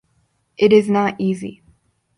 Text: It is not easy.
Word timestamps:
It 0.57 0.73
is 0.73 0.89
not 0.89 1.13
easy. 1.21 1.61